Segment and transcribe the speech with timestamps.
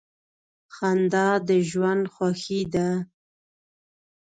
[0.75, 2.89] •خندا د ژوند خوښي ده.